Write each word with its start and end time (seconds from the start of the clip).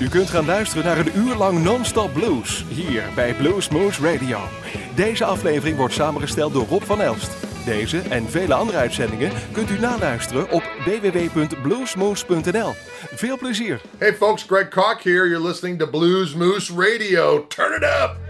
U 0.00 0.08
kunt 0.08 0.30
gaan 0.30 0.44
luisteren 0.44 0.84
naar 0.84 0.98
een 0.98 1.16
uur 1.16 1.34
lang 1.34 1.62
non-stop 1.62 2.12
blues 2.12 2.64
hier 2.68 3.02
bij 3.14 3.34
Blues 3.34 3.68
Moose 3.68 4.02
Radio. 4.12 4.38
Deze 4.94 5.24
aflevering 5.24 5.76
wordt 5.76 5.94
samengesteld 5.94 6.52
door 6.52 6.66
Rob 6.66 6.82
van 6.82 7.00
Elst. 7.00 7.30
Deze 7.64 7.98
en 7.98 8.30
vele 8.30 8.54
andere 8.54 8.78
uitzendingen 8.78 9.32
kunt 9.52 9.70
u 9.70 9.78
naluisteren 9.78 10.50
op 10.50 10.62
www.bluesmoose.nl. 10.84 12.72
Veel 13.14 13.38
plezier! 13.38 13.80
Hey 13.98 14.14
folks, 14.14 14.42
Greg 14.42 14.68
Koch 14.68 15.02
here. 15.02 15.28
You're 15.28 15.46
listening 15.46 15.78
to 15.78 15.86
Blues 15.86 16.34
Moose 16.34 16.72
Radio. 16.72 17.46
Turn 17.46 17.72
it 17.72 17.82
up! 17.82 18.29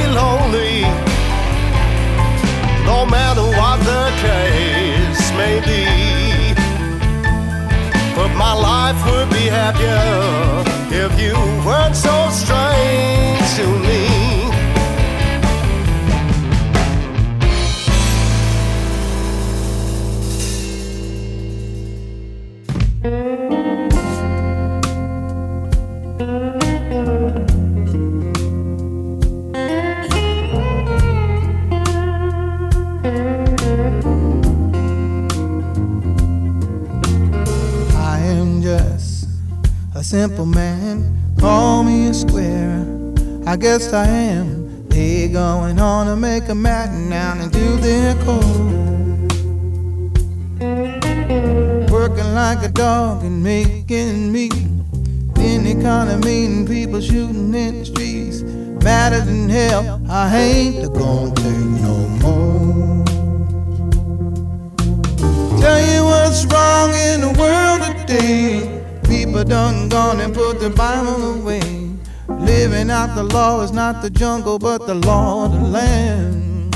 be 0.00 0.06
lonely, 0.22 0.82
no 2.90 2.98
matter 3.06 3.46
what 3.58 3.78
the 3.90 4.04
case 4.26 5.24
may 5.40 5.56
be. 5.70 5.84
But 8.16 8.30
my 8.44 8.54
life 8.70 9.00
would 9.08 9.30
be 9.30 9.46
happier 9.60 10.10
if 11.04 11.12
you 11.20 11.34
weren't 11.66 11.96
so 11.96 12.16
strange 12.30 13.46
to 13.58 13.66
me. 13.86 13.99
Simple 40.10 40.44
man, 40.44 41.04
call 41.38 41.84
me 41.84 42.08
a 42.08 42.12
square. 42.12 42.84
I 43.46 43.56
guess 43.56 43.92
I 43.92 44.08
am. 44.08 44.88
They 44.88 45.28
going 45.28 45.78
on 45.78 46.08
to 46.08 46.16
make 46.16 46.48
a 46.48 46.54
madden 46.56 47.10
down 47.10 47.40
into 47.40 47.76
their 47.76 48.16
core. 48.24 48.42
Working 51.92 52.34
like 52.34 52.60
a 52.64 52.70
dog 52.70 53.22
and 53.22 53.40
making 53.40 54.32
meat. 54.32 54.52
Any 55.36 55.80
kind 55.80 56.10
of 56.10 56.24
meeting, 56.24 56.66
people 56.66 57.00
shooting 57.00 57.54
in 57.54 57.78
the 57.78 57.84
streets. 57.84 58.42
Madder 58.82 59.20
than 59.20 59.48
hell, 59.48 60.02
I 60.10 60.36
ain't 60.36 60.92
gonna 60.92 61.32
take 61.36 61.70
no 61.86 61.96
more. 62.24 63.04
Tell 65.60 65.80
you 65.92 66.02
what's 66.02 66.44
wrong 66.46 66.90
in 66.94 67.20
the 67.20 67.32
world 67.38 68.08
today. 68.08 68.79
People 69.10 69.42
done 69.42 69.88
gone 69.88 70.20
and 70.20 70.32
put 70.32 70.60
the 70.60 70.70
Bible 70.70 71.40
away. 71.40 71.90
Living 72.28 72.92
out 72.92 73.16
the 73.16 73.24
law 73.24 73.60
is 73.60 73.72
not 73.72 74.02
the 74.02 74.08
jungle, 74.08 74.56
but 74.56 74.86
the 74.86 74.94
law 74.94 75.46
of 75.46 75.52
the 75.52 75.66
land. 75.66 76.72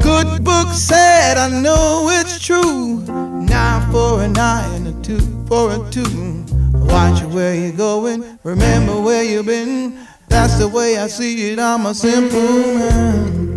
Good 0.00 0.44
book 0.44 0.68
said, 0.72 1.36
I 1.36 1.48
know 1.60 2.08
it's 2.12 2.38
true. 2.38 3.00
Nine 3.02 3.90
for 3.90 4.22
an 4.22 4.38
eye 4.38 4.72
and 4.76 4.86
a 4.86 5.02
two 5.02 5.18
for 5.48 5.72
a 5.72 5.90
two. 5.90 6.44
Watch 6.72 7.24
where 7.34 7.56
you're 7.56 7.72
going, 7.76 8.38
remember 8.44 9.00
where 9.00 9.24
you've 9.24 9.46
been. 9.46 9.98
That's 10.28 10.58
the 10.58 10.68
way 10.68 10.96
I 10.96 11.08
see 11.08 11.50
it, 11.50 11.58
I'm 11.58 11.86
a 11.86 11.94
simple 11.94 12.38
man. 12.40 13.51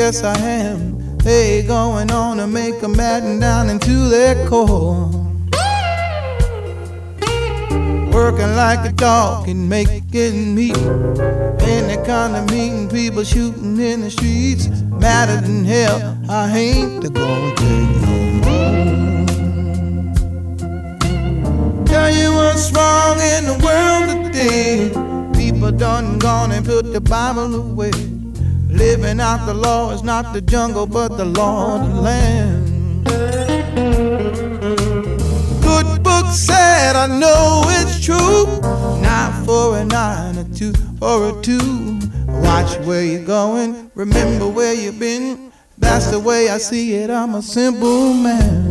Guess 0.00 0.24
I 0.24 0.32
am. 0.38 0.96
They 1.18 1.62
going 1.62 2.10
on 2.10 2.38
to 2.38 2.46
make 2.46 2.82
a 2.82 2.88
madden 2.88 3.38
down 3.38 3.68
into 3.68 4.08
their 4.08 4.48
core. 4.48 5.10
Working 8.10 8.56
like 8.56 8.88
a 8.88 8.92
dog 8.92 9.46
and 9.46 9.68
making 9.68 10.54
meat. 10.54 10.78
Any 11.76 12.02
kind 12.06 12.34
of 12.34 12.50
meeting, 12.50 12.88
people 12.88 13.24
shooting 13.24 13.78
in 13.78 14.00
the 14.00 14.10
streets. 14.10 14.70
Madder 15.04 15.42
than 15.46 15.66
hell, 15.66 16.16
I 16.30 16.50
ain't 16.56 17.02
the 17.02 17.10
gonna 17.10 17.54
take 17.56 17.90
no 18.06 18.16
more. 18.40 19.26
Tell 21.84 22.10
you 22.10 22.32
what's 22.32 22.72
wrong 22.72 23.20
in 23.34 23.44
the 23.52 23.58
world 23.66 24.06
today. 24.24 24.88
People 25.38 25.72
done 25.72 26.18
gone 26.18 26.52
and 26.52 26.64
put 26.64 26.90
the 26.90 27.02
Bible 27.02 27.54
away. 27.54 28.09
Living 28.80 29.20
out 29.20 29.44
the 29.44 29.52
law 29.52 29.92
is 29.92 30.02
not 30.02 30.32
the 30.32 30.40
jungle, 30.40 30.86
but 30.86 31.08
the 31.18 31.26
law 31.26 31.78
of 31.78 31.94
the 31.94 32.00
land. 32.00 33.04
Good 35.60 36.02
book 36.02 36.26
said, 36.32 36.96
I 36.96 37.06
know 37.06 37.62
it's 37.66 38.02
true. 38.02 38.46
Nine 39.02 39.44
for 39.44 39.76
a 39.76 39.84
nine, 39.84 40.38
a 40.38 40.44
two 40.44 40.72
for 40.98 41.28
a 41.28 41.42
two. 41.42 42.00
Watch 42.26 42.78
where 42.86 43.04
you're 43.04 43.26
going, 43.26 43.90
remember 43.94 44.48
where 44.48 44.72
you've 44.72 44.98
been. 44.98 45.52
That's 45.76 46.06
the 46.06 46.18
way 46.18 46.48
I 46.48 46.56
see 46.56 46.94
it, 46.94 47.10
I'm 47.10 47.34
a 47.34 47.42
simple 47.42 48.14
man. 48.14 48.69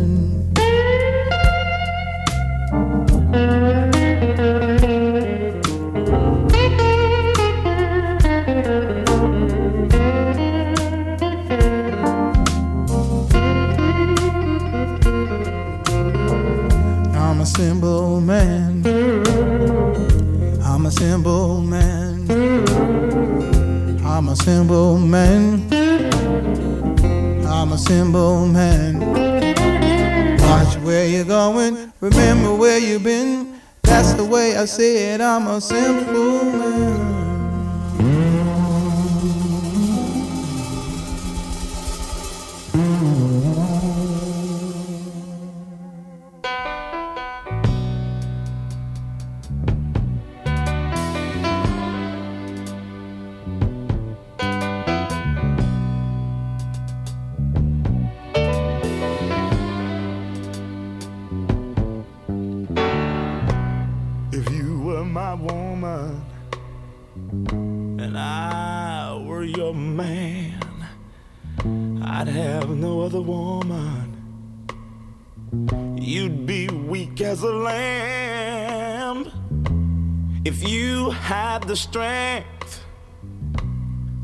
The 81.70 81.76
strength 81.76 82.82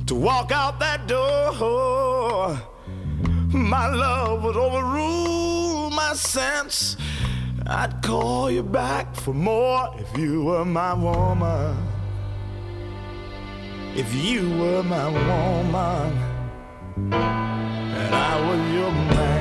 to 0.04 0.16
walk 0.16 0.50
out 0.50 0.80
that 0.80 1.06
door. 1.06 2.60
My 3.52 3.86
love 3.86 4.42
would 4.42 4.56
overrule 4.56 5.90
my 5.90 6.12
sense. 6.14 6.96
I'd 7.64 8.02
call 8.02 8.50
you 8.50 8.64
back 8.64 9.14
for 9.14 9.32
more 9.32 9.94
if 9.96 10.18
you 10.18 10.42
were 10.42 10.64
my 10.64 10.92
woman. 10.92 11.76
If 13.94 14.12
you 14.12 14.50
were 14.58 14.82
my 14.82 15.08
woman 15.08 16.18
and 17.12 18.12
I 18.12 18.34
was 18.48 18.60
your 18.74 18.90
man. 18.90 19.35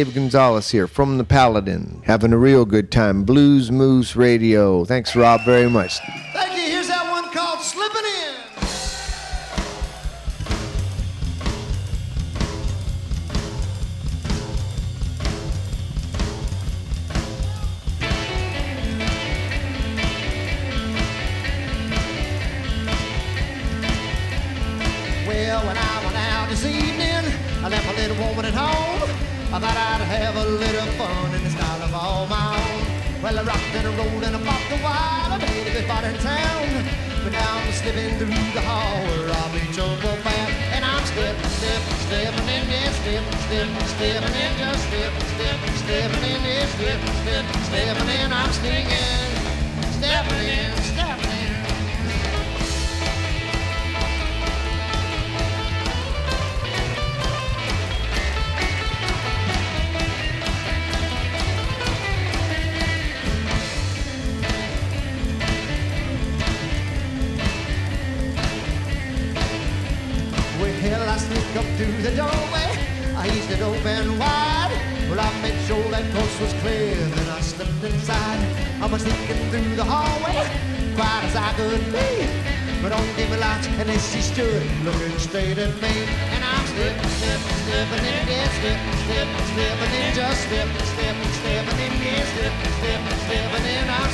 Dave 0.00 0.14
Gonzalez 0.14 0.70
here 0.70 0.86
from 0.86 1.18
the 1.18 1.24
Paladin, 1.24 2.00
having 2.06 2.32
a 2.32 2.38
real 2.38 2.64
good 2.64 2.90
time. 2.90 3.22
Blues 3.22 3.70
Moose 3.70 4.16
Radio. 4.16 4.82
Thanks, 4.86 5.14
Rob, 5.14 5.44
very 5.44 5.68
much. 5.68 6.00
Thought 29.60 29.76
I'd 29.76 30.00
have 30.08 30.36
a 30.40 30.46
little 30.56 30.88
fun 30.96 31.34
in 31.36 31.44
the 31.44 31.52
style 31.52 31.82
of 31.84 31.92
all 31.92 32.24
my 32.32 32.56
own. 32.56 32.80
Well, 33.20 33.36
I 33.36 33.42
rocked 33.44 33.76
and 33.76 33.84
I 33.84 33.92
rolled 33.92 34.24
and 34.24 34.34
I 34.36 34.40
popped 34.40 34.72
a 34.72 34.78
while. 34.80 35.36
I 35.36 35.36
made 35.36 35.68
everybody 35.68 36.08
in 36.08 36.18
town. 36.24 36.88
But 37.20 37.32
now 37.36 37.60
I'm 37.60 37.68
slipping 37.76 38.16
through 38.16 38.32
the 38.56 38.64
hall 38.64 39.04
where 39.04 39.28
I'll 39.28 39.52
be 39.52 39.60
trouble 39.76 40.16
bound. 40.24 40.52
And 40.72 40.80
I'm 40.80 41.04
slipping, 41.12 41.52
slipping, 41.60 42.00
slipping 42.08 42.48
in, 42.56 42.64
yeah, 42.72 42.88
slipping, 43.04 43.40
slipping, 43.52 43.88
slipping 44.00 44.36
in, 44.40 44.52
just 44.64 44.80
slipping, 44.88 45.28
slipping, 45.36 45.76
slipping 45.84 46.24
in, 46.24 46.40
yeah, 46.40 46.64
slipping, 46.80 47.16
slipping, 47.20 47.62
slipping 47.68 48.10
in. 48.16 48.28
I'm 48.32 48.52
sneaking, 48.56 49.28
stepping 50.00 50.48
in, 50.56 50.79
and 83.80 83.88
there 83.88 83.98
she 84.12 84.20
stood, 84.20 84.62
looking 84.84 85.18
straight 85.18 85.56
at 85.56 85.72
me. 85.80 85.94
And 86.36 86.44
I'm 86.44 86.66
slipping, 86.68 87.12
slipping, 87.16 87.60
slipping 87.64 88.04
in, 88.12 88.28
yeah, 88.28 88.48
slipping, 88.60 88.98
slipping, 89.08 89.46
slipping 89.56 89.92
in, 89.96 90.08
just 90.12 90.40
slipping, 90.48 90.88
slipping, 90.92 91.32
slipping 91.40 91.80
in, 91.80 91.92
yeah, 92.04 92.24
slipping, 92.28 92.72
slipping, 92.76 93.20
slipping 93.24 93.66
in. 93.72 93.84
I'm 93.88 94.09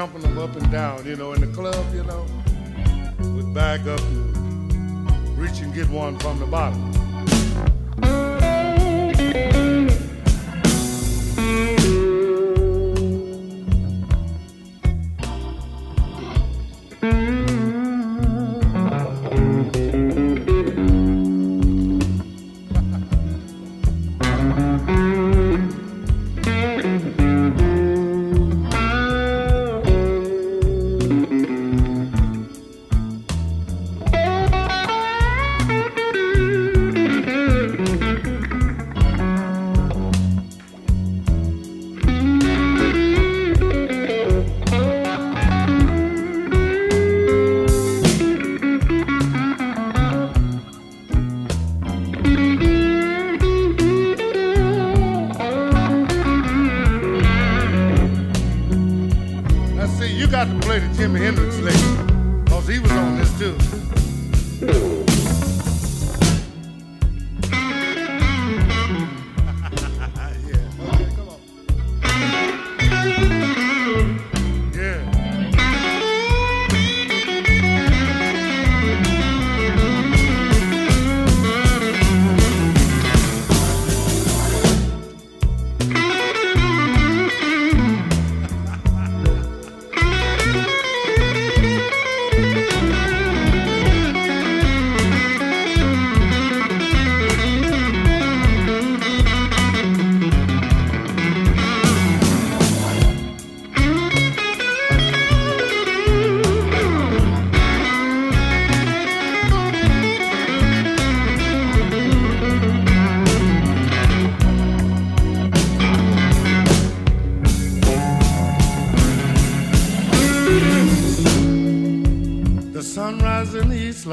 jumping 0.00 0.22
them 0.22 0.38
up 0.38 0.56
and 0.56 0.72
down, 0.72 1.04
you 1.04 1.14
know, 1.14 1.34
in 1.34 1.42
the 1.42 1.46
club, 1.48 1.94
you 1.94 2.02
know, 2.04 2.24
we'd 3.34 3.52
back 3.52 3.80
up 3.80 4.00
and 4.00 5.38
reach 5.38 5.60
and 5.60 5.74
get 5.74 5.86
one 5.90 6.18
from 6.20 6.38
the 6.38 6.46
bottom. 6.46 6.99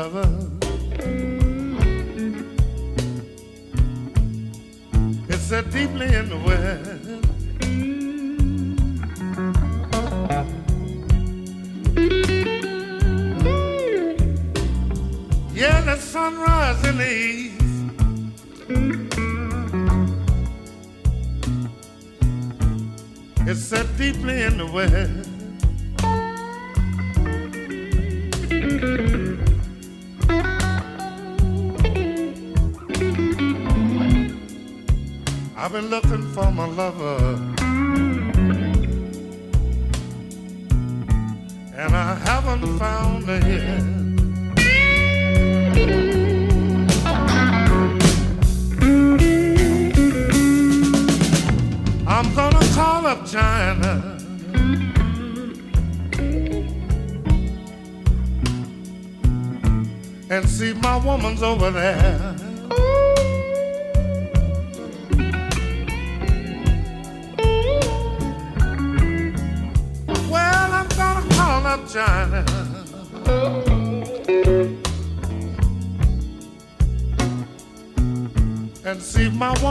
Lover. 0.08 0.37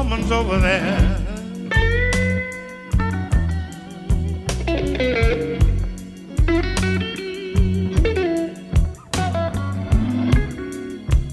Woman's 0.09 0.31
over 0.31 0.59
there. 0.59 1.01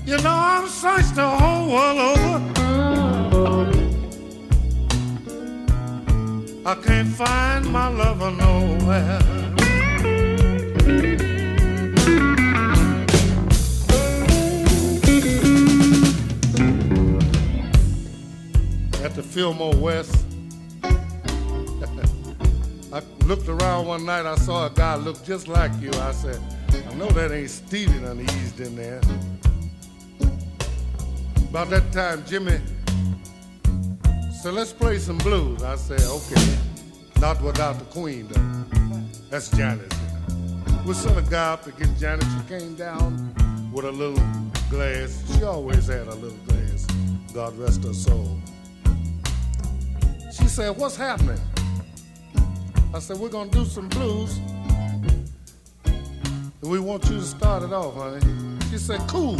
You 0.06 0.18
know, 0.24 0.38
I've 0.54 0.70
searched 0.70 1.16
the 1.16 1.28
whole 1.28 1.72
world 1.72 2.00
over. 2.00 2.42
I 6.66 6.76
can't 6.76 7.10
find 7.10 7.66
my 7.72 7.90
lover 7.90 8.32
nowhere. 8.32 9.34
At 19.04 19.16
the 19.16 19.22
Fillmore 19.22 19.76
West, 19.76 20.26
I 22.94 23.02
looked 23.26 23.50
around 23.50 23.86
one 23.86 24.06
night. 24.06 24.26
I 24.26 24.36
saw 24.36 24.68
a 24.68 24.70
guy 24.70 24.96
look 24.96 25.22
just 25.26 25.50
like 25.50 25.72
you. 25.82 25.92
I 25.96 26.14
said, 26.14 26.40
I 26.90 26.94
know 26.94 27.10
that 27.10 27.34
ain't 27.34 27.50
Stevie 27.50 28.00
done 28.00 28.20
in 28.22 28.76
there. 28.78 29.02
About 31.50 31.70
that 31.70 31.92
time, 31.92 32.24
Jimmy 32.26 32.62
said, 34.32 34.54
let's 34.54 34.72
play 34.72 34.98
some 35.00 35.18
blues. 35.18 35.64
I 35.64 35.76
said, 35.76 36.02
okay. 36.02 36.58
Not 37.20 37.42
without 37.42 37.80
the 37.80 37.86
queen, 37.86 38.28
though. 38.30 38.80
That's 39.30 39.50
Janis. 39.50 39.92
We 40.86 40.94
sent 40.94 41.18
a 41.18 41.30
guy 41.30 41.54
up 41.54 41.64
to 41.64 41.72
get. 41.72 41.90
She 42.22 42.40
came 42.48 42.76
down 42.76 43.34
with 43.74 43.84
a 43.84 43.92
little 43.92 44.24
glass. 44.70 45.24
She 45.34 45.44
always 45.44 45.88
had 45.88 46.08
a 46.08 46.16
little 46.16 46.38
glass. 46.48 46.86
God 47.34 47.58
rest 47.58 47.84
her 47.84 47.94
soul. 47.94 48.40
She 50.34 50.48
said, 50.48 50.76
what's 50.78 50.96
happening? 50.96 51.40
I 52.92 52.98
said, 52.98 53.18
we're 53.18 53.30
going 53.30 53.52
to 53.52 53.60
do 53.60 53.66
some 53.66 53.88
blues. 53.88 54.40
And 55.86 56.72
we 56.72 56.80
want 56.80 57.08
you 57.08 57.18
to 57.18 57.22
start 57.22 57.62
it 57.62 57.72
off, 57.72 57.94
honey. 57.94 58.20
She 58.72 58.80
said, 58.80 59.00
cool. 59.08 59.38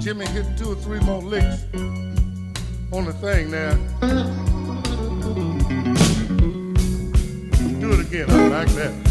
Jimmy 0.00 0.26
hit 0.26 0.58
two 0.58 0.72
or 0.72 0.74
three 0.74 0.98
more 1.00 1.22
licks 1.22 1.62
on 2.92 3.04
the 3.04 3.12
thing 3.20 3.52
there. 3.52 3.76
Do 7.78 7.92
it 7.92 8.00
again, 8.00 8.28
I 8.28 8.48
like 8.48 8.68
that. 8.70 9.10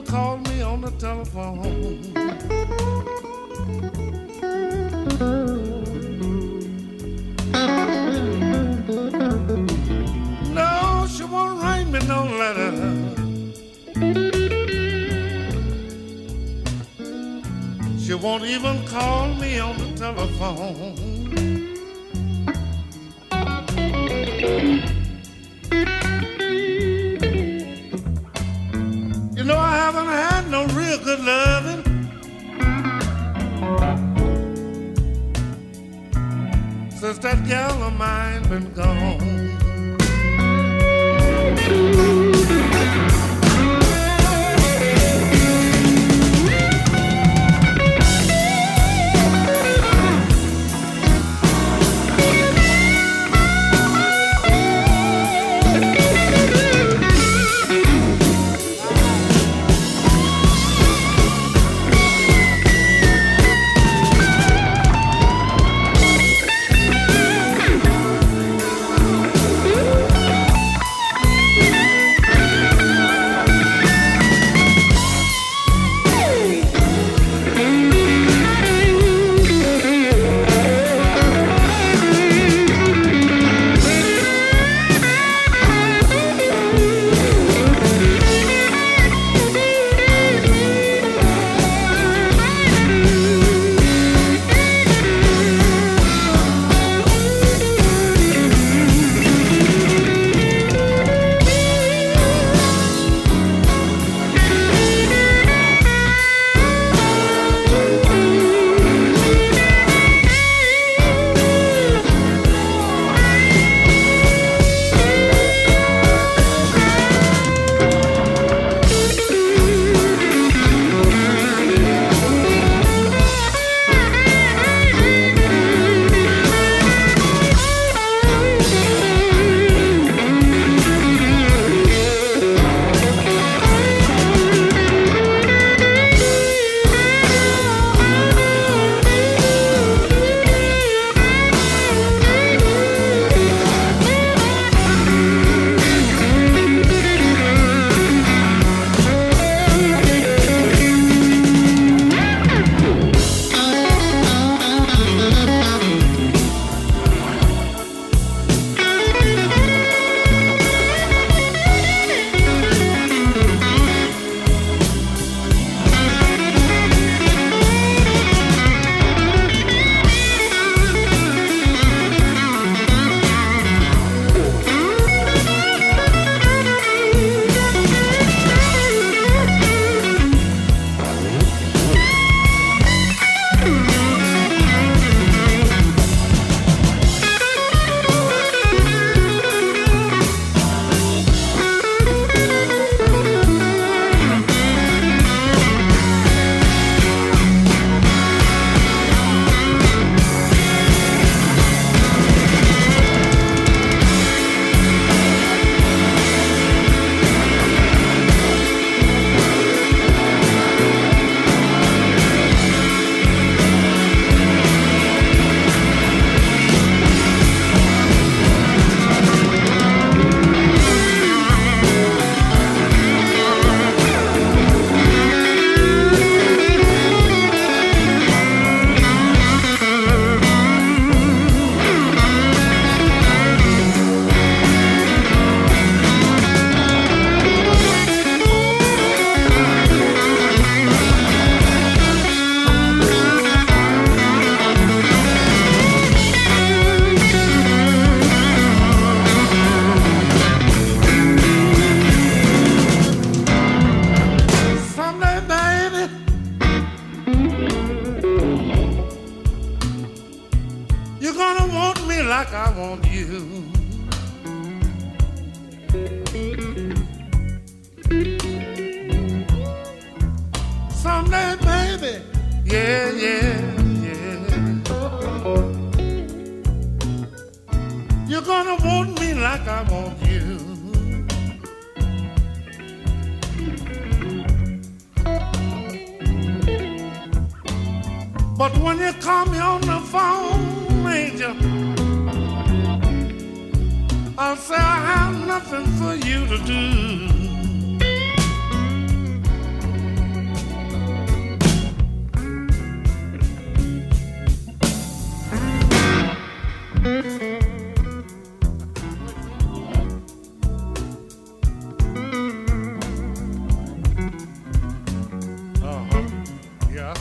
She 0.00 0.06
won't 0.06 0.08
call 0.08 0.38
me 0.38 0.62
on 0.62 0.80
the 0.80 0.90
telephone. 0.92 1.60
No, 10.54 11.06
she 11.06 11.24
won't 11.24 11.60
write 11.60 11.86
me 11.88 11.98
no 12.06 12.24
letter. 12.40 12.72
She 17.98 18.14
won't 18.14 18.44
even 18.44 18.86
call 18.86 19.34
me 19.34 19.58
on 19.58 19.76
the 19.76 19.92
telephone. 19.98 21.09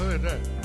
Yeah, 0.10 0.18
I 0.18 0.59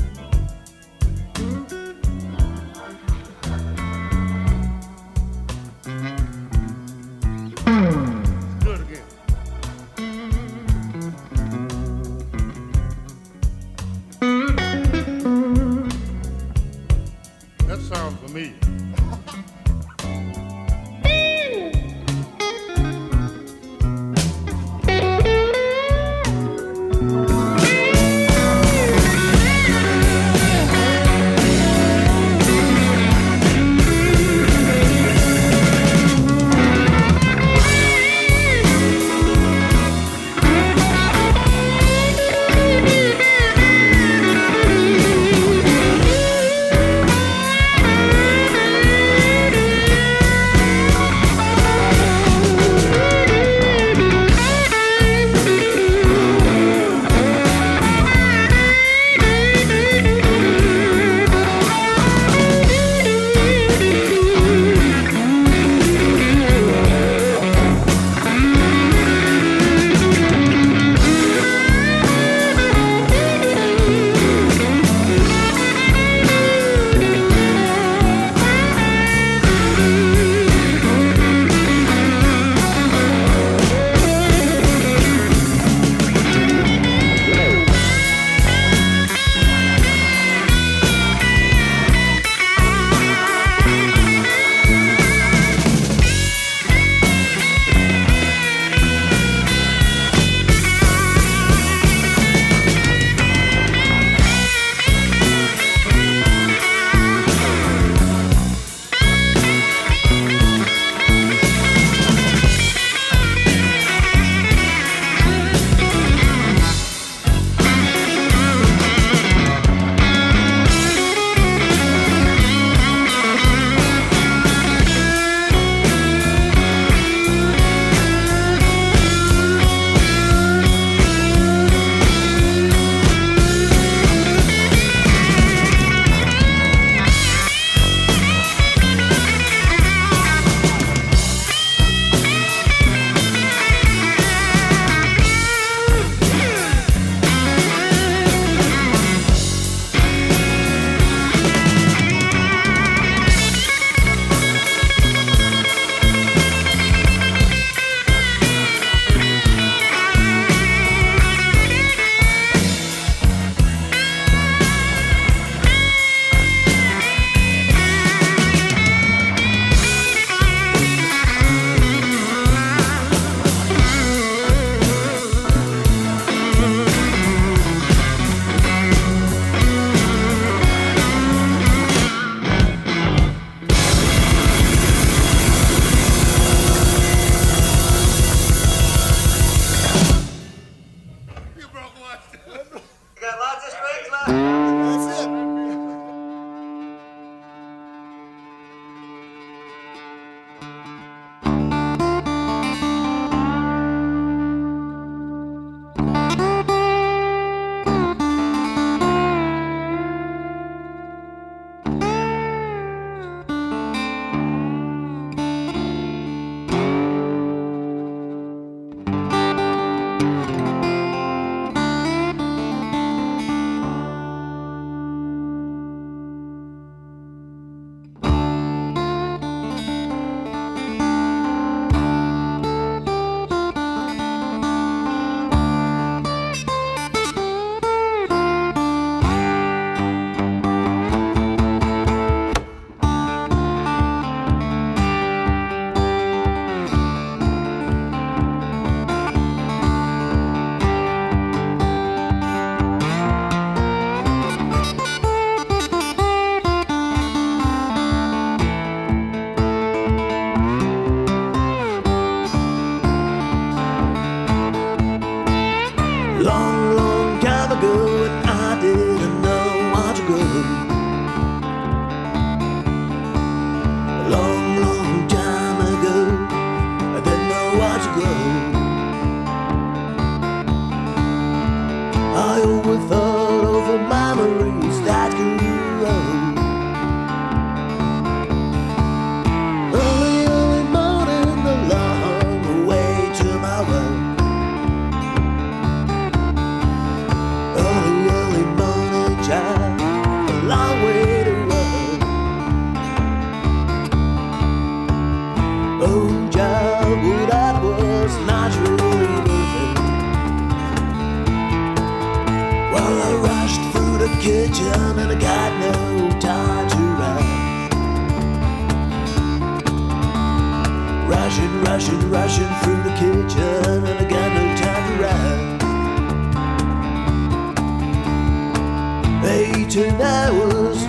was 330.84 331.06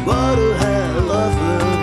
hell 0.57 1.11
of 1.11 1.38
a 1.38 1.65
loved. 1.65 1.74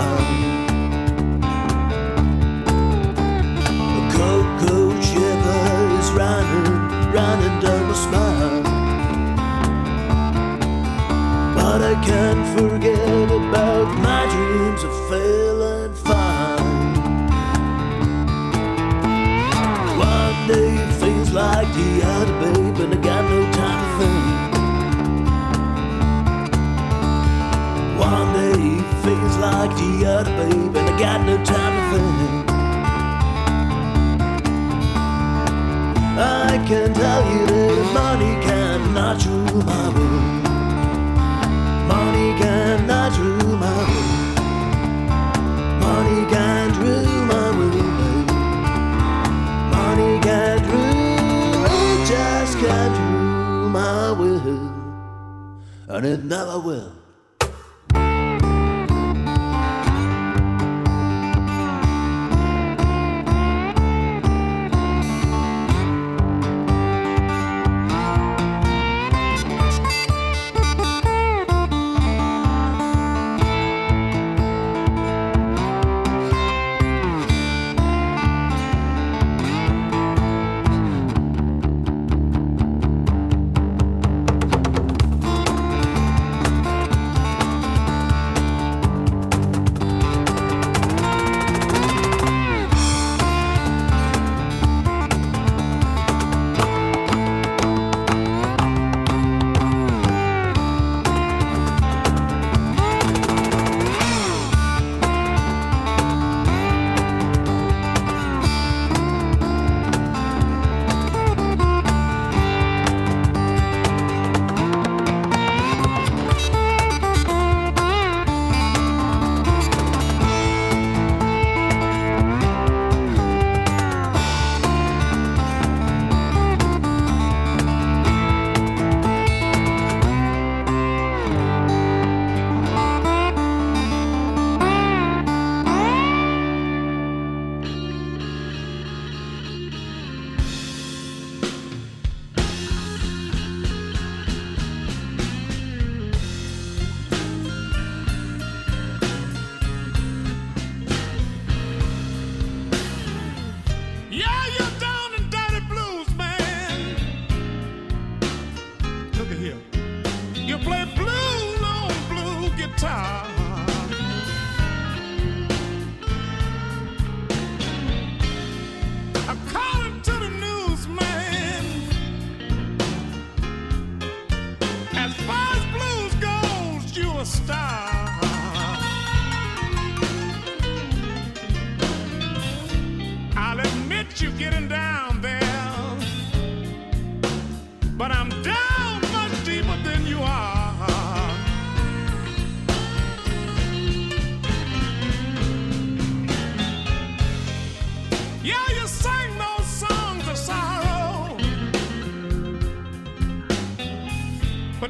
가 0.00 0.29
can 36.70 36.94
tell 36.94 37.24
you 37.32 37.46
that 37.46 37.92
money 37.92 38.32
cannot 38.46 39.26
rule 39.26 39.62
my 39.64 39.88
world. 39.88 40.44
Money 41.88 42.28
cannot 42.38 43.18
rule 43.18 43.56
my 43.56 43.78
world. 43.90 44.38
Money 45.82 46.20
can't 46.30 46.76
rule 46.76 47.24
my 47.32 47.50
world. 47.58 48.30
Money 49.74 50.20
can't 50.20 50.64
rule, 50.70 51.64
it 51.66 52.06
just 52.06 52.56
can't 52.58 52.96
rule 53.02 53.68
my 53.70 54.12
world. 54.12 54.70
And 55.88 56.06
it 56.06 56.22
never 56.22 56.60
will. 56.60 56.99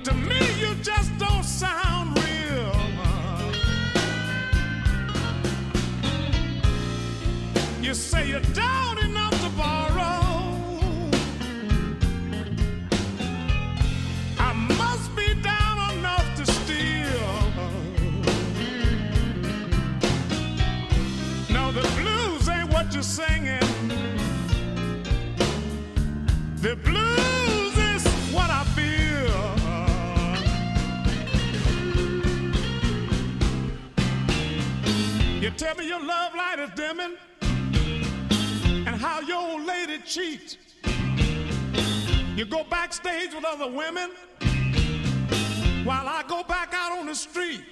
But 0.02 0.12
to 0.12 0.16
me, 0.16 0.40
you 0.58 0.74
just 0.76 1.16
don't 1.18 1.44
sound 1.44 2.16
real. 2.16 2.74
You 7.82 7.92
say 7.94 8.28
you're 8.28 8.40
down 8.54 8.98
enough 9.04 9.32
to 9.42 9.50
borrow. 9.50 11.10
I 14.38 14.52
must 14.78 15.14
be 15.16 15.34
down 15.42 15.98
enough 15.98 16.34
to 16.36 16.46
steal. 16.46 17.34
No, 21.50 21.72
the 21.72 21.86
blues 22.00 22.48
ain't 22.48 22.72
what 22.72 22.94
you're 22.94 23.02
singing. 23.02 23.60
The 26.62 26.76
blues. 26.76 27.09
You 35.50 35.56
tell 35.56 35.74
me 35.74 35.88
your 35.88 36.00
love 36.00 36.32
light 36.36 36.60
is 36.60 36.70
dimming 36.76 37.16
and 38.86 38.88
how 38.88 39.18
your 39.20 39.42
old 39.42 39.66
lady 39.66 39.98
cheats. 40.06 40.56
You 42.36 42.44
go 42.44 42.62
backstage 42.70 43.34
with 43.34 43.44
other 43.44 43.68
women 43.68 44.10
while 45.84 46.06
I 46.06 46.22
go 46.28 46.44
back 46.44 46.72
out 46.72 46.96
on 46.96 47.06
the 47.06 47.16
street. 47.16 47.64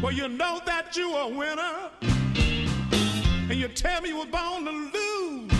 Well, 0.00 0.12
you 0.12 0.28
know 0.28 0.60
that 0.66 0.96
you 0.96 1.10
are 1.14 1.28
a 1.28 1.34
winner 1.34 1.90
and 3.50 3.54
you 3.54 3.66
tell 3.66 4.00
me 4.00 4.10
you 4.10 4.18
were 4.18 4.26
born 4.26 4.66
to 4.66 4.70
lose. 4.70 5.52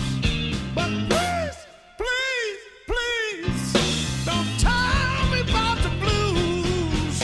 But 0.73 0.89
please, 1.09 1.57
please, 1.97 2.59
please 2.87 4.25
don't 4.25 4.57
tell 4.57 5.31
me 5.31 5.41
about 5.41 5.79
the 5.83 5.89
blues. 5.99 7.21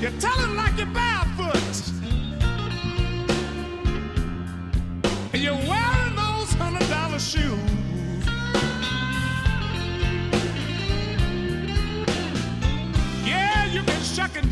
You're 0.00 0.20
telling 0.20 0.54
lies. 0.54 0.63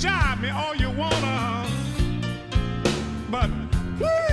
Jive 0.02 0.40
me 0.40 0.50
all 0.50 0.74
you 0.74 0.90
wanna. 0.90 1.64
But 3.30 3.48
please, 3.98 4.31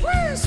please, 0.00 0.46